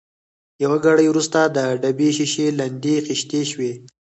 یو 0.63 0.73
ګړی 0.85 1.05
وروسته 1.09 1.39
د 1.55 1.57
ډبې 1.81 2.09
شېشې 2.17 2.47
لندې 2.59 2.95
خېشتې 3.05 3.41
شوې. 3.51 3.71